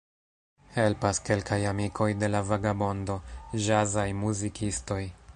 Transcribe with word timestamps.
Helpas 0.75 1.19
kelkaj 1.27 1.59
amikoj 1.71 2.07
de 2.23 2.29
la 2.35 2.41
vagabondo, 2.47 3.17
ĵazaj 3.67 4.07
muzikistoj. 4.23 5.01